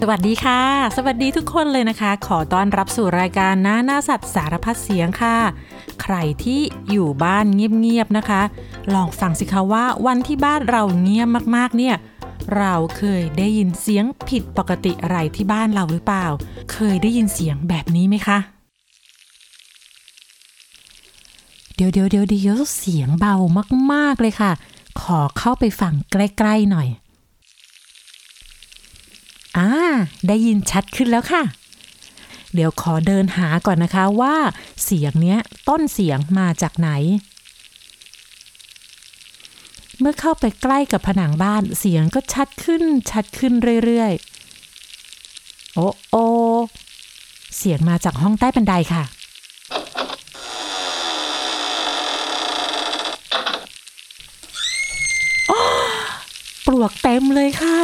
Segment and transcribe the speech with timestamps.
[0.00, 0.60] สวัสดีค่ะ
[0.96, 5.36] สวัสดีทุกคนเลยนะคะ ขอต้อนรับสู่รายการน้าหน้าสัตว์สารพัดเสียงค่ะ
[6.02, 6.60] ใครที่
[6.90, 8.42] อยู่บ้านเงียบๆนะคะ
[8.94, 11.94] ลองฟังสิคะว่าวันที่บ้านเราเงียบมากๆเนี่ย
[12.56, 16.26] เราเคยได้ยินเสียงผิดปกติอะไรที่บ้านเราหรือเปล่า
[16.72, 18.38] เคยได้ยินเสียงแบบนี้ไหมคะ
[21.74, 23.34] เดี๋ยวเดี๋ยวเดี๋ยวเดี๋ยวเสียงเบา
[23.92, 24.52] มากๆเลยค่ะ
[25.00, 26.88] ขอเข้าไปฟังใกล้ๆหน่อย
[29.56, 29.68] อ่า
[30.28, 31.42] ได้ยินชัดขึ้นแล้วค่ะ
[32.54, 34.36] เดี๋ยวขอเดินหาก่อนนะคะว่า
[34.84, 35.38] เสียงเนี้ย
[35.68, 36.90] ต้นเสียงมาจากไหน
[40.00, 43.52] เมื่อเข้าไปใกล้กับผนังบ้านเสียงก็ชัดขึ้นชัดขึ้น
[43.84, 46.16] เรื่อยๆ โอ้โอ
[47.56, 49.04] เสียงมาจากห้องใต้บันไดค่ะ
[56.66, 57.78] ปลวกเต็มเลยค่ะ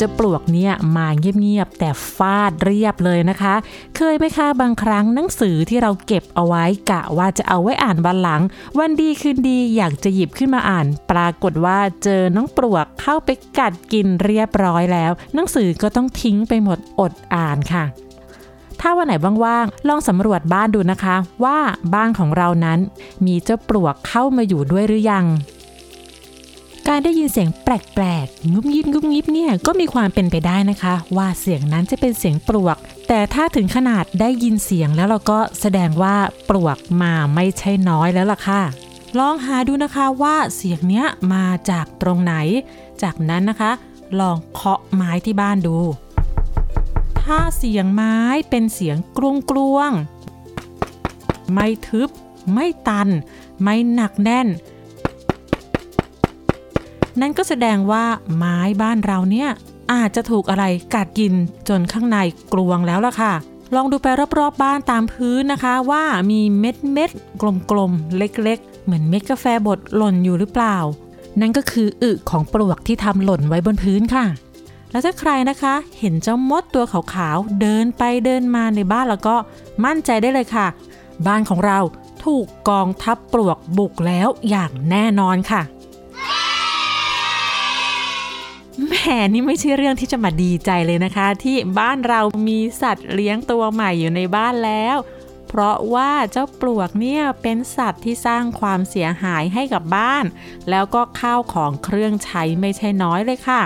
[0.00, 3.54] จะปลวกเนี่ยมาเงียบๆแต่ฟาดเรียบเลยนะคะ
[3.96, 8.42] เคยไหมคะบางครั้งหนังสือที่เราเก็บเอาไว้กะว่าจะเอาไว้อ่านวันหลัง
[8.78, 17.84] วันดีคืนดีอยากจะหยิบขึ้นมาอ่าน ปรากฏว่าเจอน้องปลวกเข้าไปกัดกินเรียบร้อยแล้ว หนังสือก็ต้องทิ้งไปหมดอดอ่านค่ะ
[18.80, 21.58] ถ้าวันไหนว่างๆ ลองสำรวจบ้านดูนะคะ ว่า
[21.94, 22.78] บ้านของเรานั้น
[23.26, 25.26] มีเจ้าปลวกเข้ามาอยู่ด้วยหรือยัง
[26.86, 27.68] การได้ยินเสียงแป
[28.02, 32.76] ลกๆ งุบงิบงุบงิบเนี่ยก็มีความเป็นไปได้นะคะ ว่าเสียงนั้นจะเป็นเสียงปลวก
[33.08, 36.16] แต่ถ้าถึงขนาดได้ยินเสียงแล้วเราก็แสดงว่า
[36.48, 38.62] ปลวกมาไม่ใช่น้อยแล้วล่ะค่ะ
[39.18, 42.34] ลองหาดูนะคะว่าเสียงเนี้ยมาจากตรงไหน
[43.02, 43.72] จากนั้นนะคะ
[44.20, 45.78] ลองเคาะไม้ที่บ้านดู
[47.20, 48.16] ถ้าเสียงไม้
[48.50, 49.90] เป็นเสียงกลวงกลวง
[51.52, 52.10] ไม่ทึบ
[52.52, 53.08] ไม่ตัน
[53.62, 54.48] ไม่หนักแน่น
[57.20, 58.04] นั่นก็แสดงว่า
[58.36, 59.48] ไม้บ้านเราเนี่ย
[59.92, 61.32] อาจจะถูกอะไรกัดกิน
[61.68, 62.18] จนข้างใน
[62.52, 63.32] กลวงแล้วล่ะค่ะ
[63.74, 64.06] ลองดูไป
[64.38, 70.76] รอบๆบ้านตามพื้นนะคะ ว่ามีเม็ดเม็ดๆกลมๆ เล็กๆ เหมือนเม็ดกาแฟบดหล่นอยู่หรือเปล่า
[71.40, 74.24] นั่นก็คืออึของปลวกที่ทำหล่นไว้บนพื้นค่ะ
[74.90, 79.36] แล้วถ้าใครนะคะ เห็นเจ้ามดตัวขาวๆเดินไปเดินมาในบ้านแล้วก็
[79.84, 80.66] มั่นใจได้เลยค่ะ
[81.26, 81.78] บ้านของเรา
[82.24, 85.62] ถูกกองทัพปลวกบุกแล้วอย่างแน่นอนค่ะ
[89.10, 94.96] แหมนี่ไม่ใช่เรื่องที่จะมาดีใจเลยนะคะ ที่บ้านเรามีสัตว์เลี้ยงตัวใหม่อยู่ในบ้านแล้ว
[95.48, 100.24] เพราะว่าเจ้าปลวกเนี่ยเป็นสัตว์ที่สร้างความเสียหายให้กับบ้าน
[100.70, 103.62] แล้วก็ข้าวของเครื่องใช้ไม่ใช่น้อยเลยค่ะ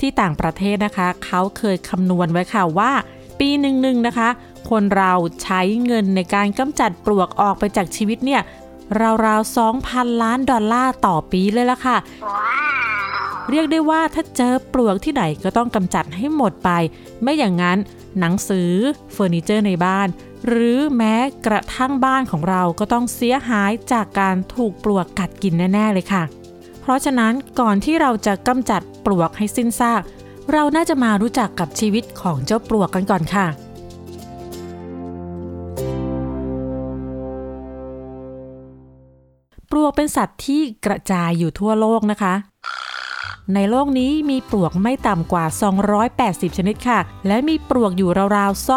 [0.00, 2.92] ที่ต่างประเทศนะคะ เขาเคยคำนวณไว้ค่ะว่า
[3.38, 4.28] ปีหนึ่งๆนะคะ
[4.70, 5.12] คนเรา
[5.42, 8.42] ใช้เงินในการกำจัดปลวกออกไปจากชีวิตเนี่ย
[9.24, 11.96] ราวๆ 2,000 ล้านดอลลาร์ต่อปีเลยละค่ะ
[13.50, 16.70] เรียกได้ว่าถ้าเจอปลวกที่ไหนก็ต้องกำจัดให้หมดไป
[17.22, 17.78] ไม่อย่างนั้น
[18.18, 18.70] หนังสือ
[19.12, 20.08] เฟอร์นิเจอร์ในบ้าน
[20.46, 21.16] หรือแม้
[21.46, 26.22] กระทั่งบ้านของเราก็ต้องเสียหายจากการถูกปลวกกัดกินแน่ ๆ เลยค่ะ
[26.80, 30.02] เพราะฉะนั้นก่อนที่เราจะกำจัดปลวกให้สิ้นซาก
[30.52, 33.46] เราน่าจะมารู้จักกับชีวิตของเจ้าปลวกกันก่อนค่ะ
[39.94, 42.34] เป็นสัตว์ที่กระจายอยู่ทั่วโลกนะคะ
[43.54, 45.44] ในโลกนี้มีปลวกไม่ต่ำกว่า
[46.02, 48.68] 280 ชนิดค่ะ และมีปลวกอยู่ราวๆ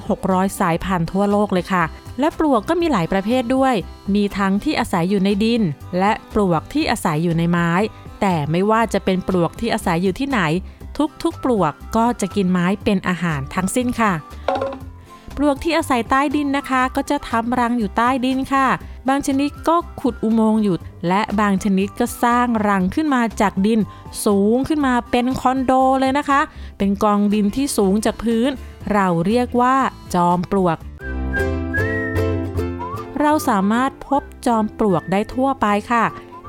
[0.00, 1.84] 2,600 สายพันธุ์ทั่วโลกเลยค่ะ
[2.20, 3.74] และปลวกก็มีหลายประเภทด้วย
[4.14, 5.62] มีทั้งที่อาศัยอยู่ในดิน
[5.98, 7.70] และปลวกที่อาศัยอยู่ในไม้
[8.20, 10.40] แต่ไม่ว่าจะเป็นปลวกที่อาศัยอยู่ที่ไหน
[11.22, 14.12] ทุกๆ ปลวกก็จะกินไม้เป็นอาหารทั้งสิ้นค่ะ
[15.36, 18.66] ปลวกที่อาศัยใต้ดินนะคะ ก็จะทำรังอยู่ใต้ดินค่ะ
[19.08, 20.76] บางชนิดก็ขุดอุโมงค์อยู่
[21.08, 23.80] และบางชนิดก็สร้างรังขึ้นมาจากดิน
[24.24, 26.40] สูงขึ้นมาเป็นคอนโดเลยนะคะ
[26.78, 28.50] เป็นกองดินที่สูงจากพื้น
[28.92, 29.76] เราเรียกว่า
[30.14, 30.78] จอมปลวก
[33.20, 36.04] เราสามารถพบจอมปลวกได้ทั่วไปค่ะ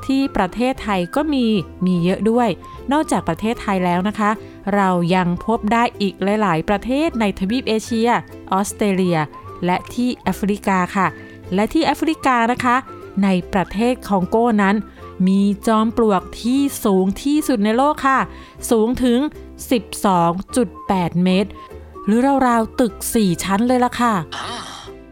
[0.06, 1.44] ที่ประเทศไทยก็มี
[1.86, 2.48] มีเยอะด้วย
[2.92, 4.30] นอกจากประเทศไทยแล้วนะคะ
[4.74, 8.10] เรายังพบได้อีกหลาย ๆ ประเทศในทวีปเอเชีย
[8.52, 9.18] ออสเตรเลีย
[9.64, 11.06] และที่แอฟริกาค่ะ
[11.54, 12.76] และที่แอฟริกานะคะ
[13.22, 14.76] ในประเทศคองโก้นั้น
[15.28, 18.18] มีจอมปลวกที่สูงที่สุดในโลกค่ะ
[18.70, 19.18] สูงถึง
[20.02, 21.50] 12.8 เมตร
[22.06, 24.14] หรือราว ๆ ตึก 4 ชั้นเลยล่ะค่ะ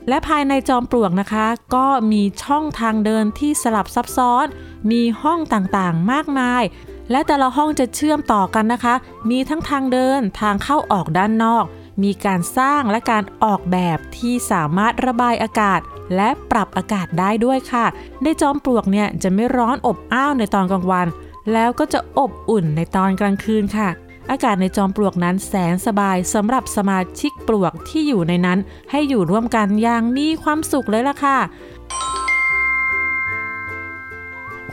[0.08, 4.46] และภายในจอมปลวกนะคะ ก็มีช่องทางเดินที่สลับซับซ้อน
[4.90, 6.62] มีห้องต่างๆ มากมาย
[7.10, 8.94] และแต่ละห้องจะเชื่อมต่อกันนะคะ
[9.30, 11.64] มีทั้งทางเดินทางเข้าออกด้านนอก
[12.02, 15.80] มีการสร้างและการออกแบบที่สามารถระบายอากาศ
[16.16, 17.86] และปรับอากาศได้ด้วยค่ะ
[18.22, 21.06] ในจอมปลวกเนี่ยจะไม่ร้อนอบอ้าวในตอนกลางวัน
[21.52, 23.88] แล้วก็จะอบอุ่นในตอนกลางคืนค่ะ
[24.30, 28.58] อากาศในจอมปลวกนั้นแสนสบายสำหรับสมาชิกปลวกที่อยู่ในนั้น
[28.90, 31.38] ให้อยู่ร่วมกันอย่างมีความสุขเลยล่ะค่ะ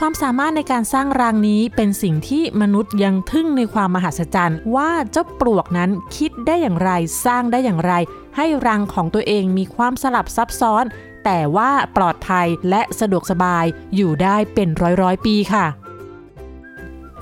[0.04, 6.92] ความสามารถในการสร้างรังนี้เป็นสิ่งที่มนุษย์ยังทึ่งในความมหัศจรรย์ ว่าเจ้าปลวกนั้นคิดได้อย่างไร
[7.26, 7.94] สร้างได้อย่างไร
[8.38, 10.84] ให้รังของตัวเองมีความสลับซับซ้อน
[11.26, 13.66] แต่ว่าปลอดภัยและสะดวกสบาย
[13.96, 15.66] อยู่ได้เป็นร้อยร้อยปีค่ะ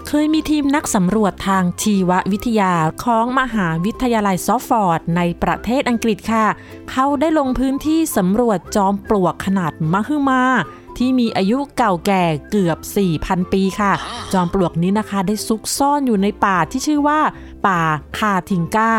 [0.07, 2.73] เคยมีทีมนักสำรวจทางชีววิทยา
[3.03, 6.45] ของมหาวิทยาลัยซอฟฟอร์ดในประเทศอังกฤษค่ะ
[6.91, 10.43] เขาได้ลงพื้นที่สำรวจจอมปลวกขนาดมหึมา
[11.00, 12.78] ที่มีอายุเก่าแก่เกือบ
[13.16, 13.92] 4,000 ปีค่ะ
[14.34, 17.19] จอมปลวกนี้นะคะได้ซุกซ่อนอยู่ในป่าที่ชื่อว่า
[17.68, 17.81] ป่า
[18.18, 18.92] คาทิงกา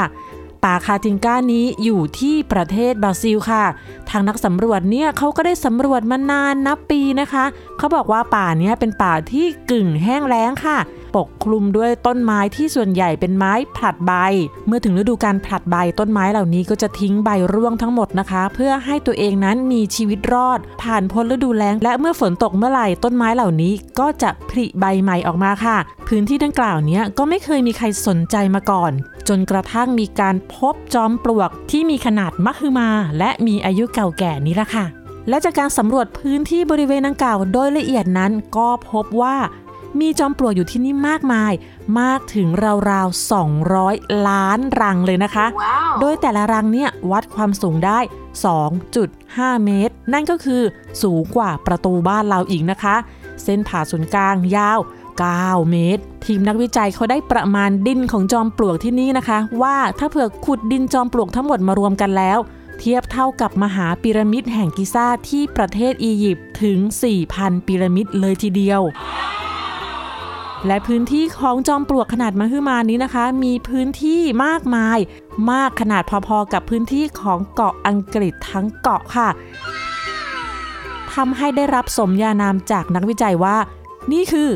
[0.65, 3.65] ป่าคาทิงก้านี้อยู่ที่ประเทศบราซิลค่ะ
[4.11, 7.45] ทางนักสำรวจเนี่ยเขาก็ได้สำรวจมานานนับปีนะคะ
[7.81, 10.79] เขาบอกว่าป่าเนี้ยเป็นป่าที่กึ่งแห้งแล้งค่ะ
[11.17, 14.13] ปกคลุมด้วยต้นไม้ที่ส่วนใหญ่เป็นไม้ผลัดใบ
[14.67, 25.77] เมื่อถึงฤดูการผลัดใบต้นไม้เหล่านี้ก็จะทิ้งใบร่วงทั้งหมดนะคะ เพื่อให้ตัวเองนั้นมีชีวิตรอด ผ่านพ้นฤดูแล้ง และเมื่อฝนตกเมื่อไหร่ต้นไม้เหล่านี้ก็จะผลิใบใหม่ออกมาค่ะ
[26.09, 28.93] พื้นที่ดังกล่าวนี้ก็ไม่เคยมีใครสนใจมาก่อน
[29.29, 32.89] จนกระทั่งมีการพบจอมปลวกที่มีขนาดมหึมา
[33.19, 39.37] และมีอายุเก่าแก่นี้ละค่ะ และจากการสำรวจพื้นที่บริเวณดังกล่าวโดยละเอียดนั้นก็พบว่า
[40.01, 41.53] มีจอมปลวกอยู่ที่นี่มากมาย
[42.01, 42.49] มากถึง
[42.91, 43.33] ราวๆ
[43.71, 45.93] 200 ล้านรังเลยนะคะ Wow.
[46.01, 47.99] โดยแต่ละรังเนี่ยวัดความสูงได้
[48.87, 50.63] 2.5 เมตร นั่นก็คือ
[51.03, 52.97] สูงกว่าประตูบ้านเราอีกนะคะ
[53.43, 54.79] เส้นผ่าศูนย์กลางยาว
[55.25, 62.39] 9 เมตร ทีมนักวิจัยเขาได้ประมาณดินของจอมปลวกที่นี่นะคะ ว่าถ้าเผื่อขุดดินจอมปลวกทั้งหมดมารวมกันแล้ว
[62.81, 66.79] เทียบเท่ากับมหาพีระมิดแห่งกิซ่าที่ประเทศอียิปต์ถึง
[67.23, 68.83] 4,000พีระมิดเลยทีเดียว
[70.67, 74.99] และพื้นที่ของจอมปลวกขนาดมหึมานี้นะคะ มีพื้นที่มากมาย
[75.51, 79.29] มากขนาดพอๆกับพื้นที่ของเกาะอังกฤษทั้งเกาะค่ะ
[81.15, 83.57] ทำให้ได้รับสมญานามจากนักวิจัยว่า
[84.13, 84.51] นี่คือ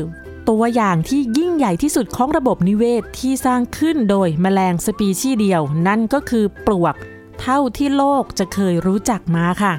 [0.49, 6.95] ตัวอย่างที่ยิ่งใหญ่ที่สุดของระบบนิเวศที่สร้างขึ้นโดยแมลงสปีชีส์เดียว นั่นก็คือปลวก
[7.41, 9.73] เท่าที่โลกจะเคยรู้จักมาค่ะ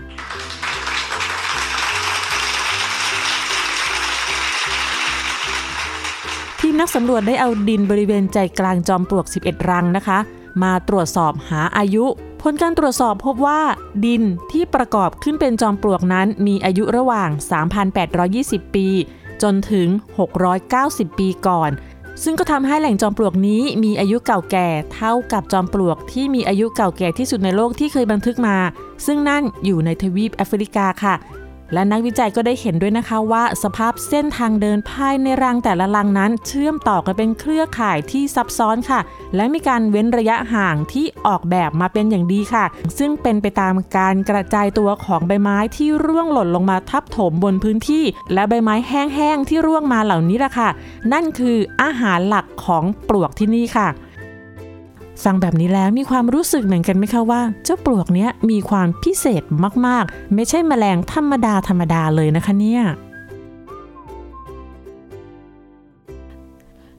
[6.60, 10.18] ทีมนักสำรวจได้เอาดินบริเวณใจกลางจอมปลวก 11 รังนะคะ
[10.62, 12.04] มาตรวจสอบหาอายุ
[12.42, 13.60] ผลการตรวจสอบพบว่า
[14.04, 14.22] ดิน
[14.52, 17.30] ที่ประกอบขึ้นเป็นจอมปลวกนั้นมีอายุระหว่าง
[18.02, 18.88] 3,820 ปี
[19.42, 19.88] จนถึง
[20.52, 21.70] 690 ปีก่อน
[22.22, 28.56] ซึ่งก็ทำให้แหล่งจอมปลวกนี้มีอายุเก่าแก่เท่ากับจอมปลวกที่มีอายุเก่าแก่ที่สุดในโลกที่เคยบันทึกมา
[29.06, 31.14] ซึ่งนั่นอยู่ในทวีปแอฟริกาค่ะ
[31.72, 39.00] และนักวิจัยก็ได้เห็นด้วยนะคะว่า สภาพเส้นทางเดินภายในรังแต่ละรังนั้น เชื่อมต่อกันเป็นเครือข่ายที่ซับซ้อนค่ะ
[39.36, 42.64] และมีการเว้นระยะห่างที่ออกแบบมาเป็นอย่างดีค่ะ
[42.98, 50.68] ซึ่งเป็นไปตามการกระจายตัวของใบไม้ที่ร่วงหล่นลงมาทับถมบนพื้นที่ และใบไม้แห้งๆที่ร่วงมาเหล่านี้ล่ะค่ะ
[51.12, 53.88] นั่นคืออาหารหลักของปลวกที่นี่ค่ะ
[55.24, 59.42] ฟังแบบนี้แล้วมีความรู้สึกเหมือนกันไหมคะว่า เจ้าปลวกเนี้ยมีความพิเศษ
[59.86, 62.82] มากๆ ไม่ใช่แมลงธรรมดาธรรมดาเลยนะคะเนี่ย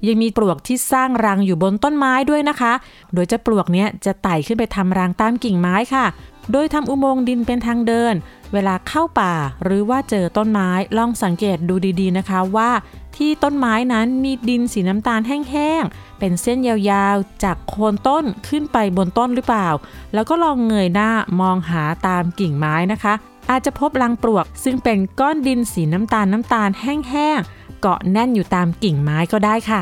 [0.07, 2.73] ยังมีปลวกที่สร้างรังอยู่บนต้นไม้ด้วยนะคะ
[3.13, 6.05] โดยเจ้าปลวกเนี้ยจะไต่ขึ้นไปทำรังตามกิ่งไม้ค่ะ
[6.51, 8.13] โดยทำอุโมงค์ดินเป็นทางเดิน
[8.53, 12.71] เวลาเข้าป่าหรือว่าเจอต้นไม้ลองสังเกตดูดีๆนะคะว่า
[13.15, 19.69] ที่ต้นไม้นั้นมีดินสีน้ำตาลแห้งๆ เป็นเส้นยาวๆ จากโคนต้นขึ้นไปบนต้นหรือเปล่า
[20.13, 21.11] แล้วก็ลองเงยหน้า
[21.41, 23.13] มองหาตามกิ่งไม้นะคะ
[23.49, 29.81] อาจจะพบรังปลวก ซึ่งเป็นก้อนดินสีน้ำตาลน้ำตาลแห้งๆ เกาะแน่นอยู่ตามกิ่งไม้ก็ได้ค่ะ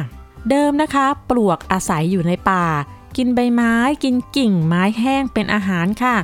[0.50, 2.65] เดิมนะคะ ปลวกอาศัยอยู่ในป่า
[3.17, 6.15] กินใบไม้ กินกิ่งไม้แห้งเป็นอาหารค่ะ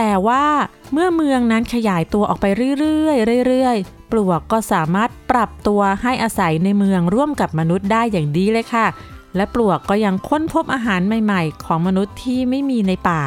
[0.00, 0.44] แต่ว่า
[0.92, 2.46] เมื่อเมืองนั้นขยายตัวออกไป
[2.78, 8.86] เรื่อยๆเรื่อยๆ ปลวกก็สามารถปรับตัวให้อาศัยในเมืองร่วมกับมนุษย์ได้อย่างดีเลยค่ะ
[9.36, 13.22] และปลวกก็ยังค้นพบอาหารใหม่ๆ ของมนุษย์ที่ไม่มีในป่า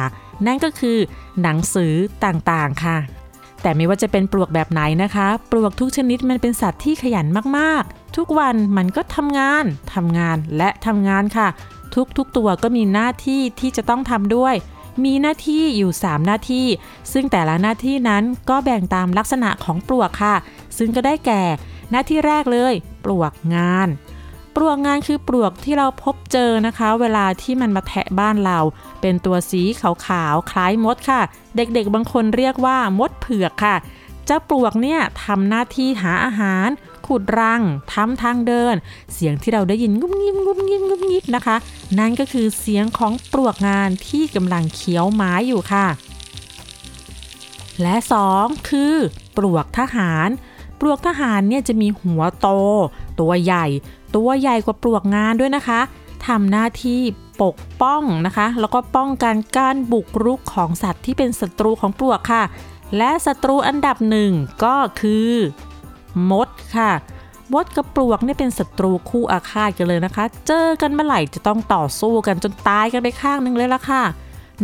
[0.46, 0.98] นั่นก็คือ
[1.42, 2.98] หนังสือต่างๆค่ะ
[3.62, 7.26] แต่ไม่ว่าจะเป็นปลวกแบบไหนนะคะ ปลวกทุกชนิดมันเป็นสัตว์ที่ขยัน
[7.58, 9.64] มากๆ ทุกวันมันก็ทำงาน
[9.94, 11.48] ทำงานและทำงานค่ะ
[12.18, 14.54] ทุกๆตัวก็มีหน้าที่ที่จะต้องทำด้วย
[15.04, 16.66] มีหน้าที่อยู่ 3 หน้าที่
[17.12, 20.34] ซึ่งแต่ละหน้าที่นั้นก็แบ่งตามลักษณะของปลวกค่ะ
[20.78, 21.42] ซึ่งก็ได้แก่
[21.90, 23.88] หน้าที่แรกเลย ปลวกงาน
[24.56, 28.58] ปลวกงานคือปลวกที่เราพบเจอนะคะ เวลาที่มันมาแทะบ้านเรา
[29.00, 31.20] เป็นตัวสีขาวๆคล้ายมดค่ะ
[31.56, 33.76] เด็กๆบางคนเรียกว่ามดเผือกค่ะ
[34.26, 36.68] เจ้าปลวกเนี่ยทำหน้าที่หาอาหาร
[37.12, 38.74] ขุดรังทำทางเดิน
[39.14, 41.56] เสียงที่เราได้ยินงุบงิบงุบงิบงุบงิบนะคะ
[41.98, 45.86] นั่นก็คือเสียงของปลวกงานที่กำลังเคี้ยวไม้อยู่ค่ะ
[47.82, 47.94] และ
[48.32, 48.94] 2 คือ
[49.36, 50.28] ปลวกทหาร
[50.80, 52.48] ปลวกทหารเนี่ยจะมีหัวโต
[53.20, 53.66] ตัวใหญ่
[54.16, 55.80] ตัวใหญ่กว่าปลวกงานด้วยนะคะ
[56.26, 57.00] ทำหน้าที่
[57.42, 62.42] ปกป้องนะคะ แล้วก็ป้องกันการบุกรุกของสัตว์ที่เป็นศัตรูของปลวกค่ะ
[62.96, 64.32] และศัตรูอันดับหนึ่ง
[64.64, 65.30] ก็คือ
[66.30, 66.90] มดค่ะ
[67.52, 74.02] มดกับปลวกเนี่ยเป็นศัตรูคู่อาฆาตกันเลยนะคะ เจอกันเมื่อไหร่จะต้องต่อสู้กันจนตายกันไปข้างหนึงเลยละค่ะ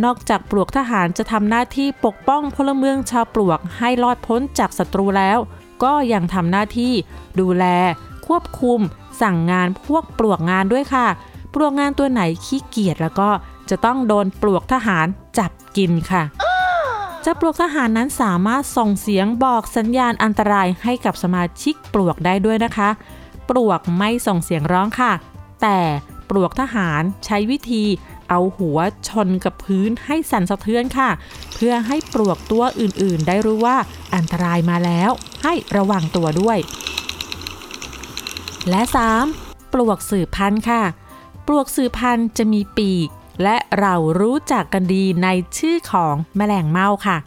[0.03, 5.37] นอกจากปลวกทหารจะทำหน้าที่ปกป้องพลเมืองชาวปลวกให้รอดพ้นจากศัตรูแล้ว
[5.83, 6.93] ก็ยังทำหน้าที่
[7.39, 7.65] ดูแล
[8.27, 8.79] ควบคุม
[9.21, 11.07] สั่งงานพวกปลวกงานด้วยค่ะ
[11.53, 13.29] ปลวกงานตัวไหนขี้เกียจแล้วก็
[13.69, 16.23] จะต้องโดนปลวกทหารจับกินค่ะ
[17.25, 22.89] จ้าปลวกทหารนั้นสามารถส่งเสียงบอกสัญญาณอันตรายให้กับสมาชิกปลวกได้ด้วยนะคะ
[23.49, 25.11] ปลวกไม่ส่งเสียงร้องค่ะ
[25.61, 25.79] แต่
[26.29, 27.83] ปลวกทหารใช้วิธี
[28.29, 31.09] เอาหัวชนกับพื้นให้สั่นสะเทือนค่ะ
[31.55, 33.77] เพื่อให้ปลวกตัวอื่นๆ ได้รู้ว่า
[34.15, 35.11] อันตรายมาแล้ว
[35.43, 36.57] ให้ระวังตัวด้วย
[38.69, 38.81] และ
[39.27, 39.73] 3.
[39.73, 40.83] ปลวกสืบพันธุ์ค่ะ
[41.47, 43.09] ปลวกสืบพันธุ์จะมีปีก
[43.43, 45.27] และเรารู้จักกันดีใน
[45.57, 47.17] ชื่อของแมลงเม่าค่ะ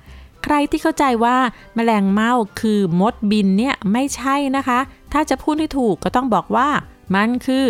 [0.45, 1.37] ใครที่เข้าใจว่า
[1.75, 4.79] แมลงเม่าคือมดบินเนี่ยไม่ใช่นะคะ
[5.13, 6.69] ถ้าจะพูดให้ถูกก็ต้องบอกว่า
[7.15, 7.65] มันคือ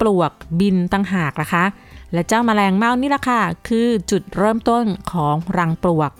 [0.00, 1.64] ปลวกบินต่างหากนะคะ
[2.12, 6.10] และเจ้าแมลงเม่านี่แหละค่ะ คือจุดเริ่มต้นของรังปลวก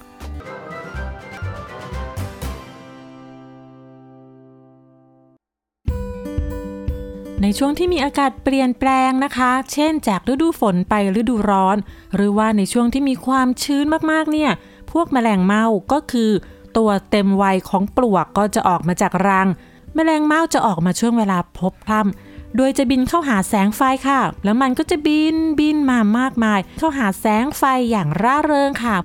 [7.48, 11.76] ในช่วงที่มีอากาศเปลี่ยนแปลงนะคะ เช่น จากฤดูฝนไปฤดูร้อน
[12.14, 14.50] หรือว่าในช่วงที่มีความชื้นมากๆเนี่ย
[14.92, 16.30] พวกแมลงเม่าก็คือ
[16.76, 19.48] ตัวเต็มวัยของปลวกก็จะออกมาจากรัง
[19.94, 28.96] แมลงเม่าจะออกมาช่วงเวลาพบพร่ำโดยจะบินเข้าหาแสงไฟค่ะ แล้วมันก็จะบินบินมามากมาย เข้าหาแสงไฟอย่างร่าเริงค่ะ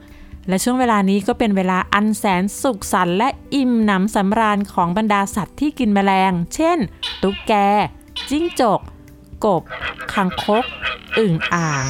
[0.47, 6.77] และช่วงเวลานี้ก็เป็นเวลาอันแสนสุขสันต์และอิ่มหนำสำราญของบรรดาสัตว์ที่กินแมลง เช่น
[7.21, 7.53] ตุ๊กแก
[8.31, 8.79] จิ้งจก
[9.45, 9.63] กบ
[10.13, 10.65] คังคก
[11.17, 11.85] อึ่งอ่าง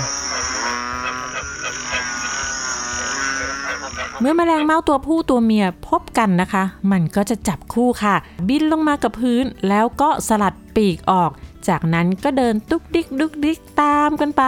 [4.19, 8.15] เมื่อแมลงเม่าตัวผู้ตัวเมียพบกันนะคะ มันก็จะจับคู่ค่ะ
[8.47, 11.31] บินลงมากับพื้นแล้วก็สลัดปีกออก
[11.67, 14.43] จากนั้นก็เดินตุกดิกดุกดิกตามกันไป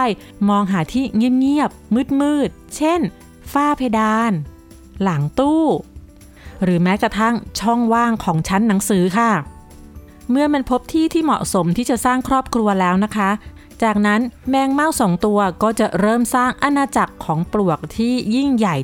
[0.48, 3.00] มองหาที่เงียบๆมืดๆเช่น
[3.52, 4.32] ฝ้าเพดาน
[5.02, 5.64] หลังตู้
[6.62, 9.30] หรือแม้กระทั่งช่องว่างของชั้นหนังสือค่ะ
[10.30, 13.30] เมื่อมันพบที่ที่เหมาะสมที่จะสร้างครอบครัวแล้วนะคะ
[13.82, 18.76] จากนั้นแมงเม่าสองตัวก็จะเริ่มสร้างอาณาจักรของปลวกที่ยิ่งใหญ่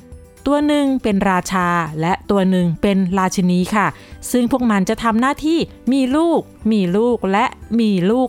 [0.46, 1.68] ตัวหนึ่งเป็นราชา
[2.00, 3.86] และตัวหนึ่งเป็นราชินีค่ะ
[4.30, 5.58] ซึ่งพวกมันจะทำหน้าที่
[5.92, 6.40] มีลูก
[6.72, 7.46] มีลูกและ
[7.80, 8.28] มีลูก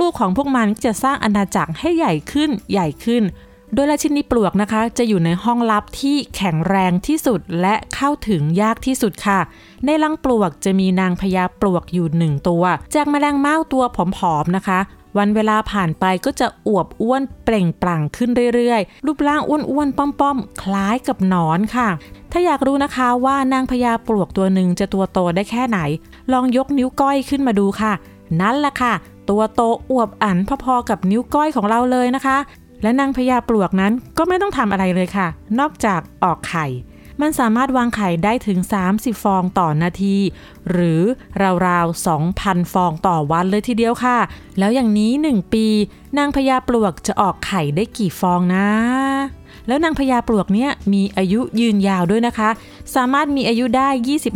[0.00, 3.22] ลูกๆของพวกมันจะสร้างอาณาจักรให้ใหญ่ขึ้นใหญ่ขึ้น
[3.74, 9.40] โดยราชินีปลวกนะคะ จะอยู่ในห้องลับที่แข็งแรงที่สุดและเข้าถึงยากที่สุดค่ะ
[9.86, 13.84] ในรังปลวกจะมีนางพญาปลวกอยู่หนึ่งตัว จากแมลงเม่าตัว
[14.16, 14.80] ผอมๆนะคะ
[15.18, 21.88] วันเวลาผ่านไปก็จะอวบอ้วนเปล่งปลั่งขึ้นเรื่อยๆ รูปร่างอ้วนๆป้อมๆ คล้ายกับหนอนค่ะ
[22.32, 25.78] ถ้าอยากรู้นะคะว่านางพญาปลวกตัวหนึ่งจะตัวโตได้แค่ไหน
[26.32, 27.92] ลองยกนิ้วก้อยขึ้นมาดูค่ะ
[28.40, 28.92] นั่นแหละค่ะ
[29.30, 32.36] ตัวโตอวบอันพอๆกับนิ้วก้อยของเราเลยนะคะ
[32.82, 35.26] และนางพญาปลวกนั้นก็ไม่ต้องทำอะไรเลยค่ะ
[35.58, 36.66] นอกจากออกไข่
[37.20, 38.58] มันสามารถวางไข่ได้ถึง
[38.92, 40.16] 30 ฟองต่อนาที
[40.70, 41.00] หรือ
[41.66, 44.18] ราวๆ 2,000 ฟองต่อวันเลยทีเดียวค่ะ
[44.58, 45.66] แล้วอย่างนี้ 1 ปี
[46.18, 48.66] นางพญาปลวกจะออกไข่ได้กี่ฟองนะ
[49.68, 52.50] แล้วนางพญาปลวกเนี่ยมีอายุยืนยาวด้วยนะคะ
[52.94, 53.88] สามารถมีอายุได้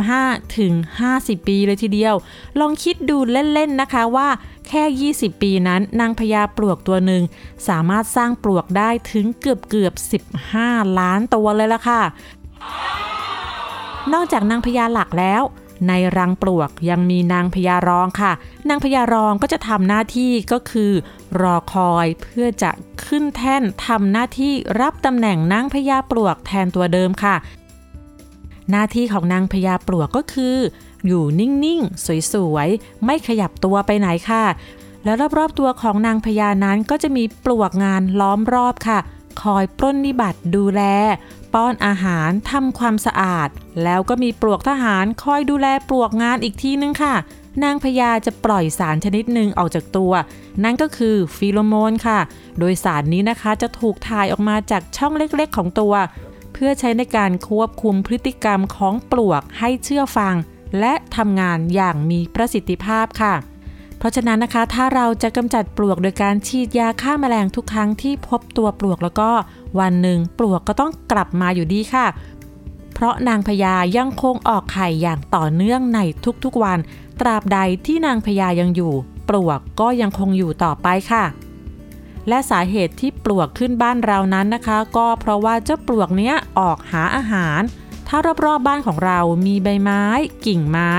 [0.02, 0.73] 25 ถึง
[1.11, 2.14] 50 ปีเลยทีเดียว
[2.61, 4.28] ลองคิดดูเล่นๆนะคะว่า
[4.68, 7.23] แค่ 20 ปีนั้น นางพญาปลวกตัวหนึ่ง
[7.68, 9.95] สามารถสร้างปลวกได้ถึงเกือบเกือบ
[10.52, 12.02] 15 ล้านตัวเลยละค่ะ
[14.12, 15.42] นอกจากนางพญาหลักแล้ว
[15.88, 18.32] ในรังปลวกยังมีนางพญารองค่ะ
[18.68, 20.92] นางพญารองก็จะทำหน้าที่ก็คือ
[21.40, 22.70] รอคอยเพื่อจะ
[23.06, 27.36] ขึ้นแท่นทำหน้าที่รับตำแหน่งนางพญาปลวกแทนตัวเดิมค่ะ
[28.70, 30.56] หน้าที่ของนางพญาปลวกก็คือ
[31.06, 34.44] อยู่นิ่งๆ สวยๆ ไม่ขยับตัวไปไหนค่ะ
[35.04, 38.98] แล้วรอบๆตัวของนางพญานั้นก็จะมีปลวกงานล้อมรอบค่ะ
[39.42, 40.82] คอยปล้นนิบัติดูแล
[41.54, 43.48] ป้อนอาหารทำความสะอาด
[43.84, 47.14] แล้วก็มีปลวกทหารคอยดูแลปลวกงานอีกทีนึงค่ะ
[47.64, 50.12] นางพญาจะปล่อยสารชนิดหนึ่งออกจากตัว
[50.64, 52.18] นั่นก็คือฟีโรโมนค่ะ
[52.58, 55.94] โดยสารนี้นะคะจะถูกถ่ายออกมาจากช่องเล็กๆ ของตัว
[56.52, 60.34] เพื่อใช้ในการควบคุมพฤติกรรมของปลวกให้เชื่อฟัง
[60.80, 63.34] และทำงานอย่างมีประสิทธิภาพค่ะ
[63.98, 69.30] เพราะฉะนั้นนะคะ ถ้าเราจะกำจัดปลวกโดยการฉีดยาฆ่าแมลงทุกครั้งที่พบตัวปลวกแล้วก็
[69.78, 72.06] วันหนึ่งปลวกก็ต้องกลับมาอยู่ดีค่ะ
[72.94, 76.00] เพราะนางพญายังคงออกไข่อย่างต่อเนื่องใน
[76.44, 76.78] ทุกๆวัน
[77.20, 78.92] ตราบใดที่นางพญายังอยู่
[79.28, 81.24] ปลวกก็ยังคงอยู่ต่อไปค่ะ
[82.28, 87.60] และสาเหตุที่ปลวกขึ้นบ้านเรานั้นนะคะ ก็เพราะว่าเจ้าปลวกเนี้ยออกหาอาหาร
[88.08, 90.02] ถ้ารอบๆบบ้านของเรามีใบไม้
[90.46, 90.92] กิ่งไม้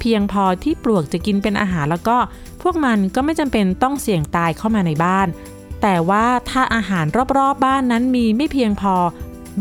[0.00, 2.16] เพียงพอที่ปลวกจะกินเป็นอาหารแล้วก็
[2.62, 5.28] พวกมันก็ไม่จำเป็นต้องเสี่ยงตายเข้ามาในบ้าน
[5.82, 8.94] แต่ว่าถ้าอาหารรอบๆบบ้านนั้นมีไม่เพียงพอ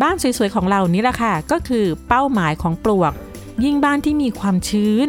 [0.01, 3.13] บ้านสวยๆของเรานี่แหละค่ะ ก็คือเป้าหมายของปลวก
[3.63, 5.07] ยิ่งบ้านที่มีความชื้น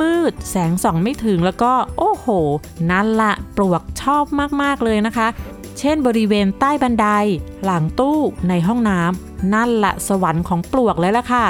[0.00, 2.26] มืดๆแสงส่องไม่ถึงแล้วก็ โอ้โห
[2.90, 4.24] นั่นละปลวกชอบ
[4.62, 5.28] มากๆเลยนะคะ
[5.78, 7.06] เช่นบริเวณใต้บันได
[7.64, 11.44] หลังตู้ในห้องน้ำนั่นละสวรรค์ของปลวกเลยล่ะค่ะ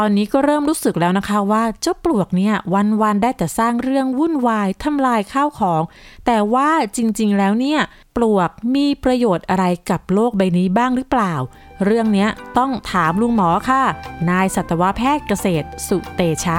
[0.00, 2.54] ตอนนี้ก็เริ่มรู้สึกแล้วนะคะว่าเจ้าปลวกเนี่ย
[3.02, 5.82] วันๆได้แต่สร้างเรื่องวุ่นวายทำลายข้าวของ
[6.26, 7.80] แต่ว่าจริงๆแล้วเนี่ย
[8.16, 11.34] ปลวกมีประโยชน์อะไรกับโลกใบนี้บ้างหรือเปล่า
[11.84, 12.26] เรื่องนี้
[12.58, 13.82] ต้องถามลุงหมอค่ะ
[14.30, 16.58] นายสัตวแพทย์เกษตรสุเตชะ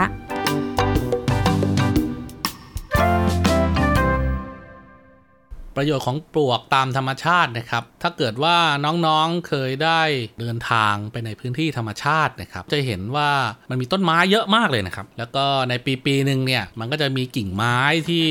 [5.79, 10.01] ประโยชน์ของปลวกตามธรรมชาตินะครับ ถ้าเกิดว่าน้องๆเคยได้
[10.39, 13.29] เดินทางไปในพื้นที่ธรรมชาตินะครับ จะเห็นว่า
[13.69, 17.77] มันมีต้นไม้เยอะมากเลยนะครับ แล้วก็ในปีปีหนึ่งเนี่ยมันก็จะมีกิ่งไม้
[18.09, 18.25] ที่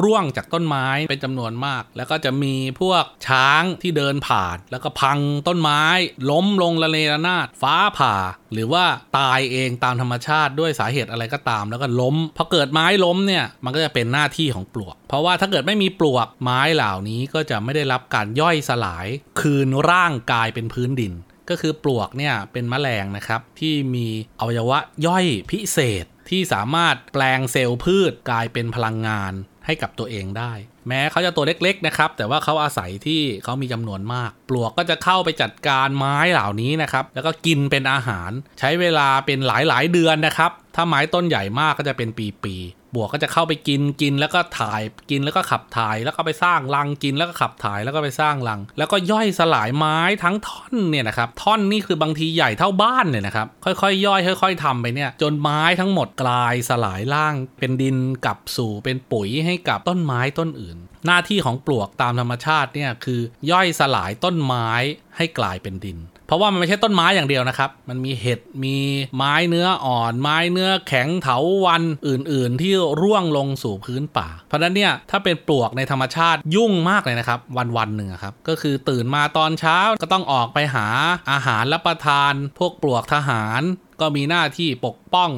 [0.00, 5.18] ร่วงจากต้นไม้เป็นจำนวนมาก แล้วก็จะมีพวกช้างที่เดินผ่าน แล้วก็พัง
[5.48, 5.82] ต้นไม้
[6.30, 8.14] ล้มลงละเลระนาดฟ้าผ่า
[8.52, 8.84] หรือว่า
[9.18, 19.06] ตายเองตามธรรมชาติด้วยสาเหตุอะไรก็ตาม แล้วก็ล้มพอเกิดไม้ล้มเนี่ยมันก็จะเป็นหน้าที่ของปลวก เพราะว่าถ้าเกิดไม่มีปลวกไม้เหล่านี้ก็จะไม่ได้รับการย่อยสลาย
[19.40, 21.12] คืนร่างกายเป็นพื้นดิน
[21.50, 24.06] ก็คือปลวกเนี่ยเป็นแมลงนะครับที่มี
[24.38, 29.32] อวัยวะย่อยพิเศษที่สามารถแปลงเซลล์พืชกลายเป็นพลังงาน
[29.66, 30.52] ให้กับตัวเองได้
[30.88, 42.08] แม้เขาจะตัวเล็กๆนะครับ แต่ว่าเขาอาศัยที่เขามีจำนวนมาก ปลวกก็จะเข้าไปจัดการไม้เหล่านี้นะครับ แล้วก็กินเป็นอาหาร ใช้เวลาเป็นหลายๆเดือนนะครับ ถ้าไม้ต้นใหญ่มากก็จะเป็น
[42.44, 64.68] ปีๆ บวกก็จะเข้าไปกินกินแล้วก็ถ่ายกินแล้วก็ขับถ่าย แล้วก็ไปสร้างรังกินแล้วก็ขับถ่ายแล้วก็ไปสร้างรัง แล้วก็ย่อยสลายไม้ทั้งท่อนเนี่ยนะครับท่อนนี่คือบางทีใหญ่เท่าบ้านเนี่ยนะครับค่อยๆย่อยค่อย ๆทำไปเนี่ยจนไม้ทั้งหมดกลายสลายร่างเป็นดินกลับสู่เป็นปุ๋ยให้กับต้นไม้ต้นอื่น หน้าที่ของปลวกตามธรรมชาติเนี่ยคือย่อยสลายต้นไม้
[65.16, 65.98] ให้กลายเป็นดิน
[66.32, 68.76] ราะว่ามันไม่ใช่ต้นไม้อย่างเดียวนะครับ มันมีเห็ด มี
[69.16, 80.86] ไม้เนื้ออ่อน ไม้เนื้อแข็งเถาวันอื่น ๆ ที่ร่วงลงสู่พื้นป่า เพราะนั้นเนี่ยถ้าเป็นปลวกในธรรมชาติยุ่งมากเลยนะครับ วันวันๆหนึ่งครับ ก็คือตื่นมาตอนเช้าก็ต้องออกไปหา
[81.30, 83.62] อาหารรับประทาน พวกปลวกทหาร
[84.00, 85.30] ก็มีหน้าที่ปกป้อง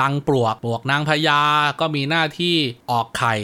[0.00, 1.42] รังปลวก ปลวกนางพญา
[1.80, 2.56] ก็มีหน้าที่
[2.90, 3.34] ออกไข่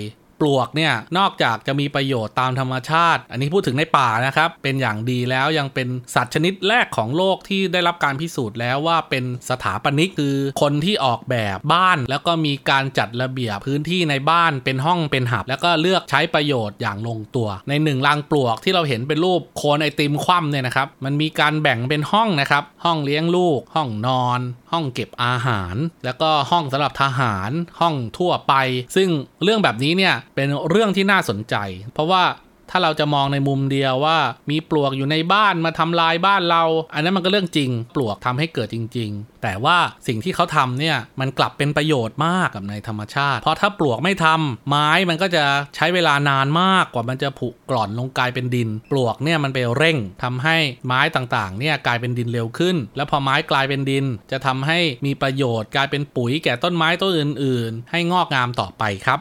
[0.41, 24.41] ปลวกเนี่ยนอกจากจะมีประโยชน์ตามธรรมชาติ อันนี้พูดถึงในป่านะครับ เป็นอย่างดีแล้วยังเป็นสัตว์ชนิดแรกของโลกที่ได้รับการพิสูจน์แล้วว่าเป็นสถาปนิกคือคนที่ออกแบบบ้าน แล้วก็มีการจัดระเบียบพื้นที่ในบ้านเป็นห้องเป็นหับ แล้วก็เลือกใช้ประโยชน์อย่างลงตัว ในหนึ่งรังปลวกที่เราเห็นเป็นรูปโคนไอติมคว่ำเนี่ยนะครับมันมีการแบ่งเป็นห้องนะครับห้องเลี้ยงลูก ห้องนอน
[24.73, 27.51] ห้องเก็บอาหาร แล้วก็ห้องสำหรับทหาร
[27.81, 28.55] ห้องทั่วไป
[28.97, 29.09] ซึ่ง
[29.43, 31.55] เรื่องแบบนี้เนี่ยเป็นเรื่องที่น่าสนใจ
[31.93, 32.23] เพราะว่า
[32.71, 34.19] ถ้าเราจะมองในมุมเดียวว่า
[34.51, 36.63] มีปลวกอยู่ในบ้านมาทำลายบ้านเรา
[36.95, 45.45] อันนั้นมันก็เรื่องจริง ปลวกทำให้เกิดจริง ๆ แต่ว่าสิ่งที่เขาทำเนี่ยมันกลับเป็นประโยชน์มากกับในธรรมชาติ เพราะถ้าปลวกไม่ทำไม้มันก็จะ
[45.77, 59.21] ใช้เวลานานมากกว่ามันจะผุกร่อนลงกลายเป็นดิน ปลวกเนี่ยมันไปเร่งทำให้ไม้ต่างๆเนี่ยกลายเป็นดินเร็วขึ้น แล้วพอไม้กลายเป็นดิน จะทำให้มีประโยชน์กลายเป็นปุ๋ยแก่ต้นไม้ต้นอื่น ๆ ให้งอกงามต่อไปครับ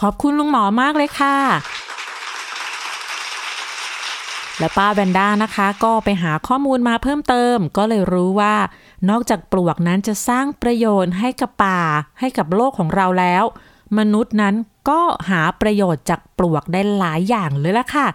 [0.00, 1.36] ขอบคุณลุงหมอมากเลยค่ะ
[4.58, 8.54] และป้าแวนด้านะคะ ก็ไปหาข้อมูลมาเพิ่มเติม ก็เลยรู้ว่า
[9.10, 11.80] นอกจากปลวกนั้นจะสร้างประโยชน์ให้กับป่า
[12.20, 13.44] ให้กับโลกของเราแล้ว
[13.98, 14.54] มนุษย์นั้น
[14.88, 18.06] ก็หาประโยชน์จากปลวกได้หลายอย่างเลยละค่ะ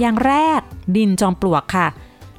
[0.00, 0.60] อย่างแรก
[0.96, 1.86] ดินจอมปลวกค่ะ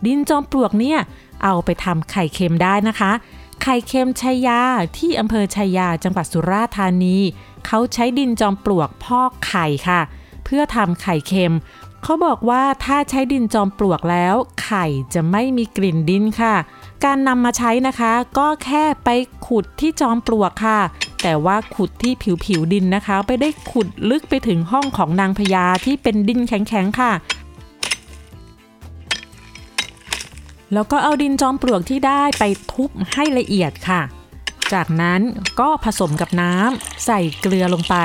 [0.06, 1.00] ดินจอมปลวกเนี่ย
[1.44, 3.12] เอาไปทำไข่เค็มได้นะคะ
[3.62, 4.62] ไข่เค็มชัยยา
[4.98, 7.18] ที่อำเภอชัยยาจังหวัดสุราษฎร์ธานี
[7.66, 10.02] เขาใช้ดินจอมปลวกพอกไข่ค่ะ
[10.46, 11.56] เพื่อทำไข่เค็ม
[12.04, 16.56] เขาบอกว่าถ้าใช้ดินจอมปลวกแล้ว ไข่จะไม่มีกลิ่นดินค่ะ
[17.06, 19.10] การนำมาใช้นะคะ ก็แค่ไป
[19.48, 20.80] ขุดที่จอมปลวกค่ะ
[21.22, 27.12] แต่ว่าขุดที่ผิวผิวดินนะคะ ไปได้ขุดลึกไปถึงห้องของนางพญาที่เป็นดินแข็งๆค่ะ
[30.74, 34.02] แล้วก็เอาดินจอมปลวกที่ได้ไปทุบให้ละเอียดค่ะ
[34.74, 35.22] จากนั้น
[35.60, 37.96] ก็ผสมกับน้ำใส่เกลือลงไป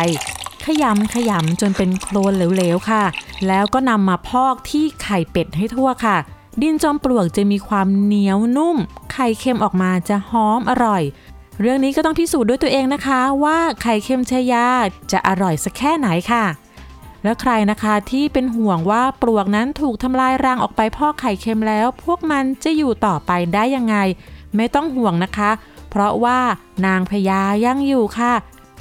[0.67, 3.05] ขยำขยำจนเป็นโคลนเหลวๆค่ะ
[3.47, 6.17] แล้วก็นำมาพอกที่ไข่เป็ดให้ทั่วค่ะ
[6.63, 8.77] ดินจอมปลวกจะมีความเหนียวนุ่ม
[9.13, 11.03] ไข่เค็มออกมาจะหอมอร่อย
[11.61, 14.67] เรื่องนี้ก็ต้องพิสูจน์ด้วยตัวเองนะคะ ว่าไข่เค็มชายา
[15.13, 16.45] จะอร่อยสักแค่ไหนค่ะ
[17.25, 23.97] แล้วใครนะคะที่เป็นห่วงว่าปลวกนั้นถูกทำลายรังออกไปพอกไข่เค็มแล้ว พวกมันจะอยู่ต่อไปได้ยังไง
[24.57, 25.51] ไม่ต้องห่วงนะคะ
[25.91, 26.41] เพราะว่า
[26.87, 28.35] นางพญายังอยู่ค่ะ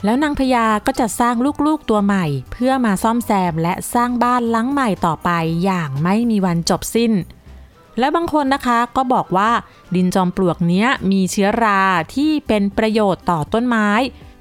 [0.04, 5.30] แล้วนางพญาก็จะสร้างลูกๆตัวใหม่ เพื่อมาซ่อมแซมและสร้างบ้านหลังใหม่ต่อไป
[5.64, 7.12] อย่างไม่มีวันจบสิ้น
[8.00, 9.52] และบางคนนะคะก็บอกว่า
[9.96, 11.82] ดินจอมปลวกเนี้ยมีเชื้อรา
[12.16, 13.90] ที่เป็นประโยชน์ต่อต้นไม้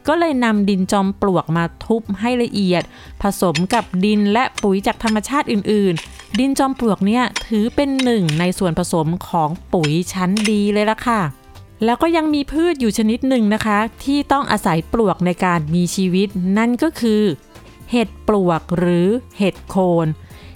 [0.09, 2.83] ก็เลยนำดินจอมปลวกมาทุบให้ละเอียด
[3.23, 11.21] ผสมกับดินและปุ๋ยจากธรรมชาติอื่น ๆ ดินจอมปลวกเนี่ยถือเป็นหนึ่งในส่วนผสมของปุ๋ยชั้นดีเลยละค่ะ
[11.85, 17.23] แล้วก็ยังมีพืชอยู่ชนิดหนึ่งนะคะ ที่ต้องอาศัยปลวกในการมีชีวิต นั่นก็คือ
[17.91, 20.07] เห็ดปลวกหรือเห็ดโคน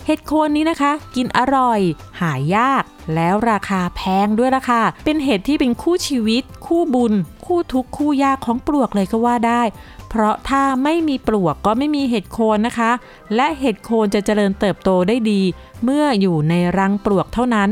[0.06, 1.80] เห็ดโคนนี้นะคะ กินอร่อย
[2.20, 2.82] หายาก
[3.14, 7.12] แล้วราคาแพงด้วยล่ะค่ะ เป็นเห็ดที่เป็นคู่ชีวิต คู่บุญ
[7.46, 9.62] คู่ทุกคู่ยากของปลวกเลยก็ว่าได้
[10.08, 12.90] เพราะถ้าไม่มีปลวกก็ไม่มีเห็ดโคนนะคะ
[13.34, 15.42] และเห็ดโคนจะเจริญเติบโตได้ดี
[15.84, 17.70] เมื่ออยู่ในรังปลวกเท่านั้น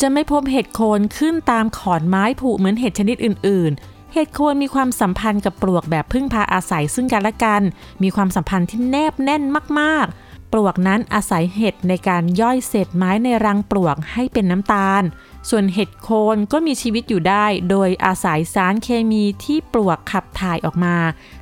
[0.00, 7.62] จะไม่พบเห็ดโคนขึ้นตามขอนไม้ผุเหมือนเห็ดชนิดอื่น ๆเห็ดโคนมีความสัมพันธ์กับปลวกแบบพึ่งพาอาศัยซึ่งกันและกัน
[8.02, 9.42] มีความสัมพันธ์ที่แนบแน่น
[9.80, 15.02] มากๆ ปลวกนั้นอาศัยเห็ดในการย่อยเศษไม้ในรังปลวกให้เป็นน้ำตาล
[15.50, 20.96] ส่วนเห็ดโคนก็มีชีวิตอยู่ได้ โดยอาศัยสารเคมีที่ปลวกขับถ่ายออกมา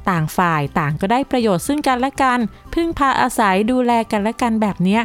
[0.09, 2.40] ต่างฝ่ายต่างก็ได้ประโยชน์ซึ่งกันและกัน
[2.75, 5.03] พึ่งพาอาศัยดูแลกันและกันแบบเนี้ย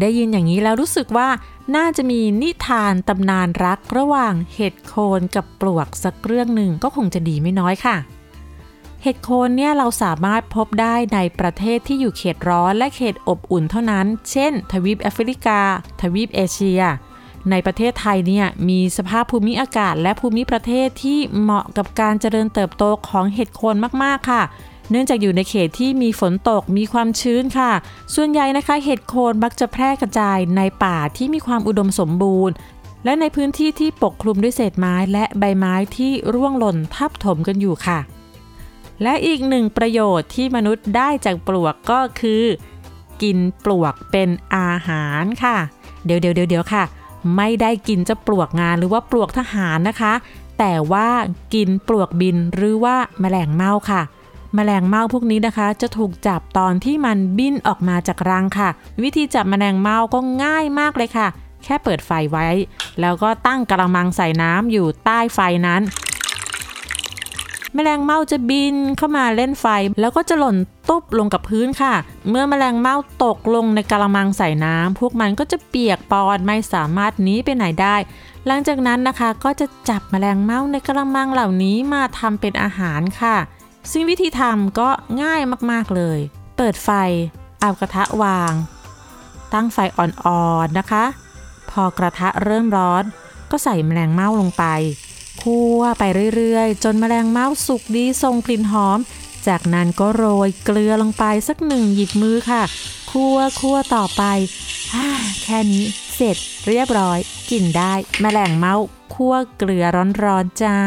[0.00, 1.28] ได้ยินอย่างนี้แล้วรู้สึกว่า
[1.76, 7.96] น่าจะมีนิทานตำนานรักระหว่างเห็ดโคนกับปลวกสักเรื่องหนึ่งก็คงจะดีไม่น้อยค่ะ
[9.02, 15.60] เห็ดโคนเนี่ยเราสามารถพบได้ในประเทศที่อยู่เขตร้อนและเขตอบอุ่นเท่านั้น เช่น ทวีปแอฟริกา
[16.00, 16.82] ทวีปเอเชีย
[17.50, 24.42] ในประเทศไทยเนี่ยมีสภาพภูมิอากาศและภูมิประเทศที่เหมาะกับการเจริญเติบโตของเห็ดโคนมากๆค่ะ
[24.90, 27.72] เนื่องจากอยู่ในเขตที่มีฝนตกมีความชื้นค่ะ
[28.14, 32.54] ส่วนใหญ่นะคะเห็ดโคนมักจะแพร่กระจายในป่าที่มีความอุดมสมบูรณ์
[33.04, 38.19] และในพื้นที่ที่ปกคลุมด้วยเศษไม้และใบไม้ที่ร่วงหล่นทับถมกันอยู่ค่ะ
[39.02, 42.44] และอีกหนึ่งประโยชน์ที่มนุษย์ได้จากปลวกก็คือ
[43.22, 45.56] กินปลวกเป็นอาหารค่ะ
[46.04, 46.84] เดี๋ยวเดี๋ยวเดี๋ยวค่ะ
[47.36, 50.12] ไม่ได้กินจะปลวกงานหรือว่าปลวกทหารนะคะ
[50.58, 51.08] แต่ว่า
[51.54, 54.02] กินปลวกบินหรือว่าแมลงเม่าค่ะ
[54.54, 58.68] แมลงเม่าพวกนี้นะคะ จะถูกจับตอนที่มันบินออกมาจากรังค่ะ
[59.02, 61.28] วิธีจับแมลงเม่าก็ง่ายมากเลยค่ะ
[61.64, 62.46] แค่เปิดไฟไว้
[63.00, 65.82] แล้วก็ตั้งกระมังใส่น้ำอยู่ใต้ไฟนั้น
[67.74, 69.66] แมลงเม่าจะบินเข้ามาเล่นไฟ
[70.00, 70.56] แล้วก็จะหล่น
[70.88, 71.94] ตุ๊บลงกับพื้นค่ะ
[72.28, 77.96] เมื่อแมลงเม่าตกลงในกระมังใส่น้ำพวกมันก็จะเปียกปอนไม่สามารถหนีไปไหนได้
[78.46, 83.36] หลังจากนั้นนะคะก็จะจับแมลงเม่าในกระมังเหล่านี้มาทำเป็นอาหารค่ะ
[83.90, 84.88] ซึ่งวิธีทำก็
[85.22, 86.18] ง่ายมากๆเลย
[86.56, 86.90] เปิดไฟ
[87.60, 88.52] เอากระทะวาง
[89.52, 91.04] ตั้งไฟอ่อนๆนะคะ
[91.70, 93.04] พอกระทะเริ่มร้อน
[93.50, 94.64] ก็ใส่แมลงเม่าลงไป
[95.42, 96.02] คั่วไป
[96.36, 98.98] เรื่อยๆ จนแมลงเม่าสุกดีทรงกลิ่นหอม
[99.46, 102.62] จากนั้นก็โรยเกลือลงไปสักหนึ่งหยิบมือค่ะ
[103.10, 104.22] คั่วคั่วต่อไป
[104.94, 104.96] อ
[105.42, 106.36] แค่นี้เสร็จ
[106.68, 107.18] เรียบร้อย
[107.50, 108.76] กินได้แมลงเม่า
[109.14, 109.84] คั่วเกลือ
[110.24, 110.78] ร้อนๆจ้า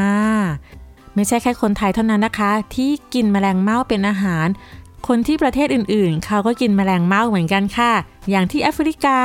[1.15, 4.47] ไม่ใช่แค่คนไทยเท่านั้นนะคะ ที่กินแมลงเม่าเป็นอาหาร
[5.07, 7.91] คนที่ประเทศอื่นๆ เขาก็กินแมลงเม่าเหมือนกันค่ะ
[8.29, 9.19] อย่างที่แอฟริกา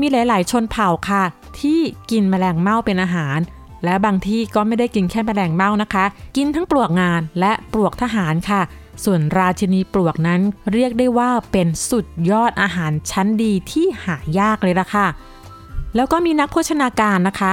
[0.00, 1.24] มีหลาย ๆ ชนเผ่าค่ะ
[1.60, 3.38] ที่กินแมลงเม่าเป็นอาหาร
[3.84, 6.04] และบางที่ก็ไม่ได้กินแค่แมลงเม่านะคะ
[6.36, 8.62] กินทั้งปลวกงานและปลวกทหารค่ะ
[9.04, 10.40] ส่วนราชินีปลวกนั้น
[10.72, 15.06] เรียกได้ว่าเป็นสุดยอดอาหารชั้นดีที่หายากเลยละค่ะ
[15.96, 17.52] แล้วก็มีนักโภชนาการนะคะ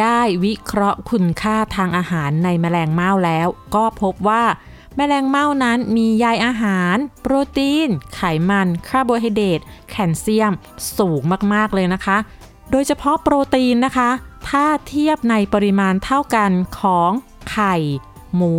[0.00, 4.44] ได้วิเคราะห์คุณค่าทางอาหารในแมลงเม่าแล้ว ก็พบว่า
[4.96, 10.52] แมลงเม่านั้นมีใยอาหาร โปรตีน ไขมัน คาร์โบไฮเดรตแคลเซียม
[10.98, 11.22] สูง
[11.54, 12.16] มาก ๆ เลยนะคะ
[12.70, 14.10] โดยเฉพาะโปรตีนนะคะ
[14.48, 16.50] ถ้าเทียบในปริมาณเท่ากัน
[16.80, 17.10] ของ
[17.50, 17.74] ไข่
[18.34, 18.56] หมู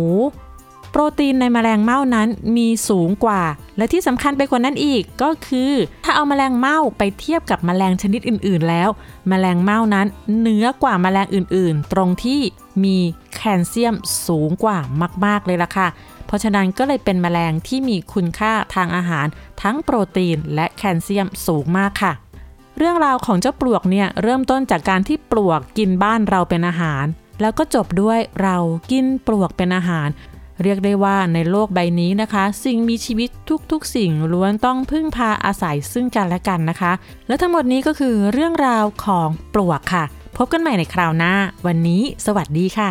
[0.90, 3.42] โปรตีนในแมลงเม่านั้นมีสูงกว่า
[3.76, 5.72] และที่สำคัญไปกว่านั้นอีกก็คือ
[6.04, 8.88] ถ้าเอาแมลงเม่าไปเทียบกับแมลงชนิดอื่น ๆ แล้ว
[9.28, 10.06] แมลงเม่านั้น
[10.40, 12.40] เนื้อกว่าแมลงอื่น ๆ ตรงที่
[12.84, 12.98] มี
[13.34, 13.94] แคลเซียม
[14.26, 14.78] สูงกว่า
[15.24, 15.88] มาก ๆ เลยล่ะค่ะ
[16.26, 19.26] เพราะฉะนั้นก็เลยเป็นแมลงที่มีคุณค่าทางอาหาร
[19.62, 22.12] ทั้งโปรตีนและแคลเซียมสูงมากค่ะ
[22.78, 27.04] เรื่องราวของเจ้าปลวกเนี่ยเริ่มต้นจากการที่ปลวกกินบ้านเราเป็นอาหาร
[27.40, 28.56] แล้วก็จบด้วยเรา
[28.90, 30.08] กินปลวกเป็นอาหาร
[30.62, 33.30] เรียกได้ว่าในโลกใบนี้นะคะ สิ่งมีชีวิต
[33.72, 36.92] ทุกๆ สิ่งล้วนต้องพึ่งพาอาศัยซึ่งกันและกันนะคะ
[37.28, 40.04] และทั้งหมดนี้ก็คือเรื่องราวของปลวกค่ะ
[40.36, 41.34] พบกันใหม่ในคราวหน้า
[41.66, 42.90] วันนี้ สวัสดีค่ะ